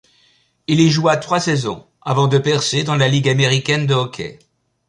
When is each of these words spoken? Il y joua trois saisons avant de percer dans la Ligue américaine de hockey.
Il 0.65 0.79
y 0.79 0.89
joua 0.89 1.17
trois 1.17 1.39
saisons 1.39 1.85
avant 2.01 2.25
de 2.27 2.39
percer 2.39 2.81
dans 2.83 2.95
la 2.95 3.07
Ligue 3.07 3.29
américaine 3.29 3.85
de 3.85 3.93
hockey. 3.93 4.39